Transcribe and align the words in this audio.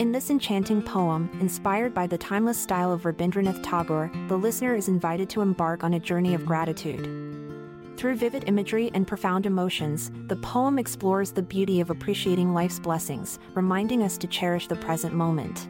In 0.00 0.10
this 0.10 0.28
enchanting 0.28 0.82
poem, 0.82 1.30
inspired 1.40 1.94
by 1.94 2.08
the 2.08 2.18
timeless 2.18 2.58
style 2.58 2.90
of 2.90 3.02
Rabindranath 3.02 3.62
Tagore, 3.62 4.10
the 4.26 4.36
listener 4.36 4.74
is 4.74 4.88
invited 4.88 5.30
to 5.30 5.40
embark 5.40 5.84
on 5.84 5.94
a 5.94 6.00
journey 6.00 6.34
of 6.34 6.44
gratitude. 6.44 7.04
Through 7.96 8.16
vivid 8.16 8.48
imagery 8.48 8.90
and 8.92 9.06
profound 9.06 9.46
emotions, 9.46 10.10
the 10.26 10.34
poem 10.34 10.80
explores 10.80 11.30
the 11.30 11.42
beauty 11.42 11.80
of 11.80 11.90
appreciating 11.90 12.52
life's 12.52 12.80
blessings, 12.80 13.38
reminding 13.54 14.02
us 14.02 14.18
to 14.18 14.26
cherish 14.26 14.66
the 14.66 14.74
present 14.74 15.14
moment. 15.14 15.68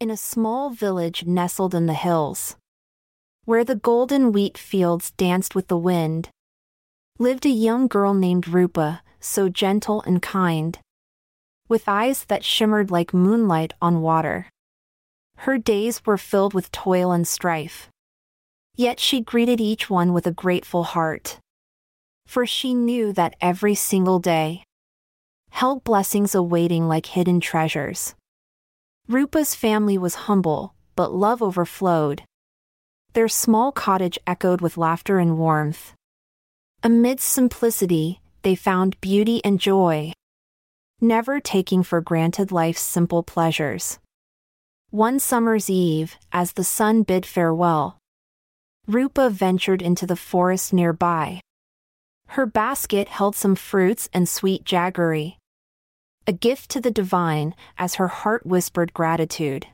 In 0.00 0.08
a 0.08 0.16
small 0.16 0.70
village 0.70 1.26
nestled 1.26 1.74
in 1.74 1.84
the 1.84 1.92
hills, 1.92 2.56
where 3.44 3.64
the 3.64 3.76
golden 3.76 4.32
wheat 4.32 4.56
fields 4.56 5.10
danced 5.10 5.54
with 5.54 5.68
the 5.68 5.76
wind, 5.76 6.30
lived 7.18 7.44
a 7.44 7.50
young 7.50 7.86
girl 7.86 8.14
named 8.14 8.48
Rupa, 8.48 9.02
so 9.20 9.48
gentle 9.48 10.02
and 10.02 10.22
kind. 10.22 10.78
With 11.68 11.88
eyes 11.88 12.24
that 12.26 12.44
shimmered 12.44 12.90
like 12.90 13.12
moonlight 13.12 13.74
on 13.80 14.02
water. 14.02 14.46
Her 15.38 15.58
days 15.58 16.04
were 16.06 16.18
filled 16.18 16.54
with 16.54 16.72
toil 16.72 17.12
and 17.12 17.26
strife. 17.26 17.88
Yet 18.74 19.00
she 19.00 19.20
greeted 19.20 19.60
each 19.60 19.90
one 19.90 20.12
with 20.12 20.26
a 20.26 20.32
grateful 20.32 20.84
heart. 20.84 21.38
For 22.26 22.46
she 22.46 22.74
knew 22.74 23.12
that 23.12 23.36
every 23.40 23.74
single 23.74 24.18
day 24.18 24.64
held 25.50 25.84
blessings 25.84 26.34
awaiting 26.34 26.86
like 26.86 27.06
hidden 27.06 27.40
treasures. 27.40 28.14
Rupa's 29.08 29.54
family 29.54 29.96
was 29.96 30.26
humble, 30.26 30.74
but 30.96 31.14
love 31.14 31.40
overflowed. 31.40 32.22
Their 33.14 33.28
small 33.28 33.72
cottage 33.72 34.18
echoed 34.26 34.60
with 34.60 34.76
laughter 34.76 35.18
and 35.18 35.38
warmth. 35.38 35.94
Amidst 36.82 37.28
simplicity, 37.30 38.20
they 38.46 38.54
found 38.54 39.00
beauty 39.00 39.44
and 39.44 39.58
joy. 39.58 40.12
Never 41.00 41.40
taking 41.40 41.82
for 41.82 42.00
granted 42.00 42.52
life's 42.52 42.80
simple 42.80 43.24
pleasures. 43.24 43.98
One 44.90 45.18
summer's 45.18 45.68
eve, 45.68 46.14
as 46.30 46.52
the 46.52 46.62
sun 46.62 47.02
bid 47.02 47.26
farewell, 47.26 47.98
Rupa 48.86 49.30
ventured 49.30 49.82
into 49.82 50.06
the 50.06 50.14
forest 50.14 50.72
nearby. 50.72 51.40
Her 52.28 52.46
basket 52.46 53.08
held 53.08 53.34
some 53.34 53.56
fruits 53.56 54.08
and 54.12 54.28
sweet 54.28 54.62
jaggery. 54.62 55.38
A 56.28 56.32
gift 56.32 56.70
to 56.70 56.80
the 56.80 56.92
divine, 56.92 57.52
as 57.76 57.96
her 57.96 58.06
heart 58.06 58.46
whispered 58.46 58.94
gratitude. 58.94 59.66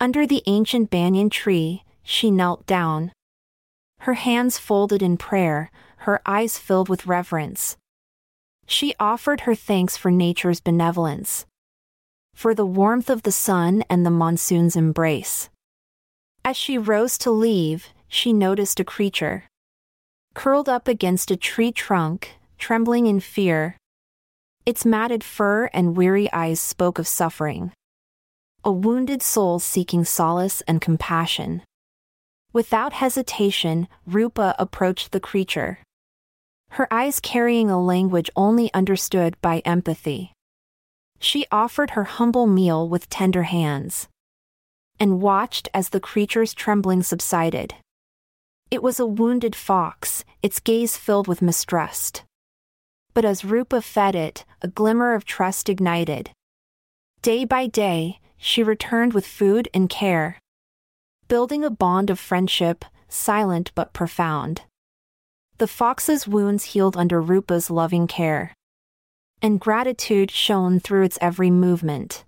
Under 0.00 0.26
the 0.26 0.42
ancient 0.46 0.88
banyan 0.88 1.28
tree, 1.28 1.84
she 2.02 2.30
knelt 2.30 2.64
down. 2.64 3.12
Her 3.98 4.14
hands 4.14 4.56
folded 4.56 5.02
in 5.02 5.18
prayer, 5.18 5.70
her 6.04 6.20
eyes 6.26 6.58
filled 6.58 6.90
with 6.90 7.06
reverence. 7.06 7.78
She 8.66 8.94
offered 9.00 9.42
her 9.42 9.54
thanks 9.54 9.96
for 9.96 10.10
nature's 10.10 10.60
benevolence, 10.60 11.46
for 12.34 12.54
the 12.54 12.66
warmth 12.66 13.08
of 13.08 13.22
the 13.22 13.32
sun 13.32 13.84
and 13.88 14.04
the 14.04 14.10
monsoon's 14.10 14.76
embrace. 14.76 15.48
As 16.44 16.58
she 16.58 16.76
rose 16.76 17.16
to 17.18 17.30
leave, 17.30 17.88
she 18.06 18.34
noticed 18.34 18.78
a 18.80 18.84
creature. 18.84 19.44
Curled 20.34 20.68
up 20.68 20.88
against 20.88 21.30
a 21.30 21.38
tree 21.38 21.72
trunk, 21.72 22.32
trembling 22.58 23.06
in 23.06 23.20
fear. 23.20 23.78
Its 24.66 24.84
matted 24.84 25.24
fur 25.24 25.70
and 25.72 25.96
weary 25.96 26.30
eyes 26.34 26.60
spoke 26.60 26.98
of 26.98 27.08
suffering. 27.08 27.72
A 28.62 28.70
wounded 28.70 29.22
soul 29.22 29.58
seeking 29.58 30.04
solace 30.04 30.60
and 30.68 30.82
compassion. 30.82 31.62
Without 32.52 32.92
hesitation, 32.92 33.88
Rupa 34.06 34.54
approached 34.58 35.12
the 35.12 35.20
creature 35.20 35.78
her 36.74 36.92
eyes 36.92 37.20
carrying 37.20 37.70
a 37.70 37.80
language 37.80 38.28
only 38.34 38.72
understood 38.74 39.40
by 39.40 39.60
empathy. 39.64 40.32
She 41.20 41.46
offered 41.52 41.90
her 41.90 42.02
humble 42.02 42.48
meal 42.48 42.88
with 42.88 43.08
tender 43.08 43.44
hands 43.44 44.08
and 44.98 45.22
watched 45.22 45.68
as 45.72 45.90
the 45.90 46.00
creature's 46.00 46.52
trembling 46.52 47.04
subsided. 47.04 47.74
It 48.72 48.82
was 48.82 48.98
a 48.98 49.06
wounded 49.06 49.54
fox, 49.54 50.24
its 50.42 50.58
gaze 50.58 50.96
filled 50.96 51.28
with 51.28 51.40
mistrust. 51.40 52.24
But 53.12 53.24
as 53.24 53.44
Rupa 53.44 53.80
fed 53.80 54.16
it, 54.16 54.44
a 54.60 54.66
glimmer 54.66 55.14
of 55.14 55.24
trust 55.24 55.68
ignited. 55.68 56.30
Day 57.22 57.44
by 57.44 57.68
day, 57.68 58.18
she 58.36 58.64
returned 58.64 59.14
with 59.14 59.26
food 59.26 59.68
and 59.72 59.88
care, 59.88 60.40
building 61.28 61.64
a 61.64 61.70
bond 61.70 62.10
of 62.10 62.18
friendship, 62.18 62.84
silent 63.08 63.70
but 63.76 63.92
profound. 63.92 64.62
The 65.58 65.68
fox's 65.68 66.26
wounds 66.26 66.64
healed 66.64 66.96
under 66.96 67.20
Rupa's 67.20 67.70
loving 67.70 68.08
care. 68.08 68.54
And 69.40 69.60
gratitude 69.60 70.32
shone 70.32 70.80
through 70.80 71.04
its 71.04 71.18
every 71.20 71.50
movement. 71.50 72.24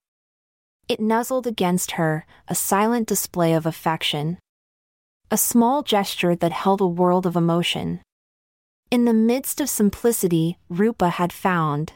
It 0.88 1.00
nuzzled 1.00 1.44
against 1.44 1.92
her, 1.92 2.24
a 2.46 2.54
silent 2.54 3.08
display 3.08 3.52
of 3.52 3.66
affection. 3.66 4.38
A 5.28 5.36
small 5.36 5.82
gesture 5.82 6.36
that 6.36 6.52
held 6.52 6.80
a 6.80 6.86
world 6.86 7.26
of 7.26 7.34
emotion. 7.34 8.00
In 8.92 9.06
the 9.06 9.12
midst 9.12 9.60
of 9.60 9.68
simplicity, 9.68 10.58
Rupa 10.68 11.08
had 11.10 11.32
found 11.32 11.94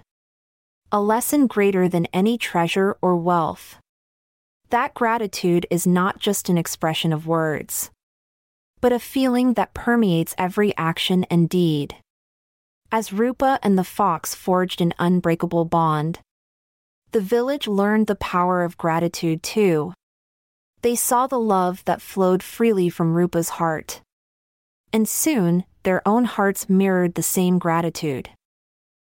a 0.91 1.01
lesson 1.01 1.47
greater 1.47 1.89
than 1.89 2.07
any 2.07 2.37
treasure 2.37 2.97
or 3.01 3.15
wealth. 3.15 3.79
That 4.71 4.95
gratitude 4.95 5.65
is 5.71 5.87
not 5.87 6.19
just 6.19 6.49
an 6.49 6.59
expression 6.59 7.13
of 7.13 7.29
words 7.29 7.93
but 8.81 8.93
a 8.93 8.99
feeling 8.99 9.55
that 9.55 9.75
permeates 9.75 10.35
every 10.39 10.77
action 10.77 11.25
and 11.25 11.49
deed. 11.49 11.97
As 12.93 13.13
Rupa 13.13 13.59
and 13.63 13.79
the 13.79 13.85
fox 13.85 14.35
forged 14.35 14.81
an 14.81 14.95
unbreakable 14.99 15.65
bond, 15.65 16.21
the 17.13 17.21
village 17.21 17.67
learned 17.67 18.07
the 18.07 18.15
power 18.17 18.63
of 18.63 18.79
gratitude 18.79 19.43
too. 19.43 19.93
They 20.83 20.97
saw 20.97 21.27
the 21.27 21.39
love 21.39 21.85
that 21.85 22.01
flowed 22.01 22.43
freely 22.43 22.89
from 22.89 23.15
Rupa's 23.15 23.51
heart. 23.51 24.01
And 24.93 25.09
soon, 25.09 25.65
their 25.83 26.07
own 26.07 26.25
hearts 26.25 26.69
mirrored 26.69 27.15
the 27.15 27.23
same 27.23 27.59
gratitude. 27.59 28.31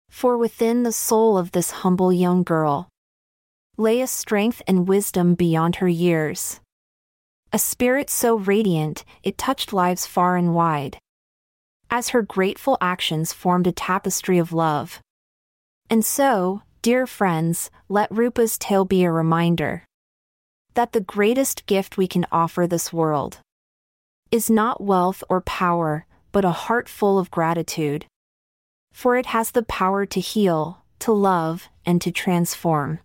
For 0.09 0.37
within 0.37 0.83
the 0.83 0.91
soul 0.91 1.37
of 1.37 1.51
this 1.51 1.71
humble 1.71 2.11
young 2.11 2.43
girl 2.43 2.89
lay 3.77 4.01
a 4.01 4.07
strength 4.07 4.61
and 4.67 4.87
wisdom 4.87 5.35
beyond 5.35 5.77
her 5.77 5.87
years. 5.87 6.59
A 7.51 7.57
spirit 7.57 8.11
so 8.11 8.35
radiant, 8.35 9.03
it 9.23 9.37
touched 9.37 9.73
lives 9.73 10.05
far 10.05 10.37
and 10.37 10.53
wide. 10.53 10.99
As 11.89 12.09
her 12.09 12.21
grateful 12.21 12.77
actions 12.79 13.33
formed 13.33 13.65
a 13.65 13.71
tapestry 13.71 14.37
of 14.37 14.53
love. 14.53 14.99
And 15.89 16.05
so, 16.05 16.61
dear 16.83 17.07
friends, 17.07 17.71
let 17.87 18.11
Rupa's 18.11 18.59
tale 18.59 18.85
be 18.85 19.03
a 19.03 19.11
reminder 19.11 19.83
that 20.75 20.91
the 20.91 21.01
greatest 21.01 21.65
gift 21.65 21.97
we 21.97 22.07
can 22.07 22.27
offer 22.31 22.67
this 22.67 22.93
world 22.93 23.39
is 24.31 24.49
not 24.49 24.79
wealth 24.79 25.23
or 25.27 25.41
power, 25.41 26.05
but 26.31 26.45
a 26.45 26.51
heart 26.51 26.87
full 26.87 27.17
of 27.17 27.31
gratitude. 27.31 28.05
For 28.93 29.17
it 29.17 29.25
has 29.27 29.51
the 29.51 29.63
power 29.63 30.05
to 30.05 30.19
heal, 30.19 30.83
to 30.99 31.11
love, 31.11 31.67
and 31.83 31.99
to 32.01 32.11
transform. 32.11 32.99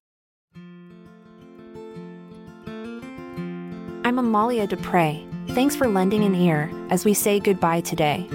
I'm 4.06 4.19
Amalia 4.19 4.66
Dupre. 4.66 5.19
Thanks 5.53 5.75
for 5.75 5.88
lending 5.88 6.25
an 6.25 6.34
ear 6.34 6.70
as 6.91 7.06
we 7.06 7.15
say 7.15 7.41
goodbye 7.41 7.81
today. 7.81 8.28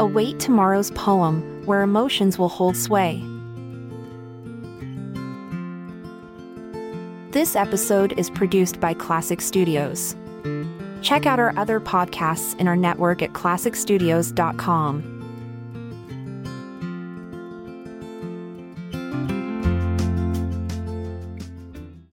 Await 0.00 0.40
tomorrow's 0.40 0.90
poem 0.90 1.64
where 1.64 1.82
emotions 1.82 2.40
will 2.40 2.48
hold 2.48 2.76
sway. 2.76 3.22
This 7.30 7.54
episode 7.54 8.18
is 8.18 8.30
produced 8.30 8.80
by 8.80 8.94
Klassic 8.94 9.40
Studios. 9.40 10.16
Check 11.02 11.24
out 11.24 11.38
our 11.38 11.56
other 11.56 11.78
podcasts 11.78 12.58
in 12.58 12.66
our 12.66 12.74
network 12.74 13.22
at 13.22 13.32
klassicstudios.com. 13.32 15.19